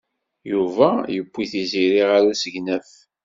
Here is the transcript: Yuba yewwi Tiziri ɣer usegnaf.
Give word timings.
Yuba 0.51 0.89
yewwi 1.13 1.43
Tiziri 1.51 2.01
ɣer 2.09 2.21
usegnaf. 2.31 2.89